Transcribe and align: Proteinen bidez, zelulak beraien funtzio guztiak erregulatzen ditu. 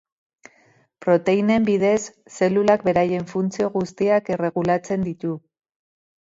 Proteinen 1.05 1.67
bidez, 1.67 1.99
zelulak 2.39 2.87
beraien 2.89 3.29
funtzio 3.35 3.71
guztiak 3.77 4.35
erregulatzen 4.39 5.09
ditu. 5.13 5.39